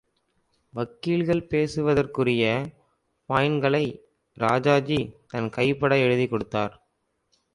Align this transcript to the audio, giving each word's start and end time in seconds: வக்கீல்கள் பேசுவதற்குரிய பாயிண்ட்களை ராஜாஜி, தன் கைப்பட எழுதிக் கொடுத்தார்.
வக்கீல்கள் 0.69 1.47
பேசுவதற்குரிய 1.47 2.43
பாயிண்ட்களை 3.29 4.01
ராஜாஜி, 4.33 5.15
தன் 5.27 5.49
கைப்பட 5.49 5.97
எழுதிக் 5.97 6.29
கொடுத்தார். 6.29 6.87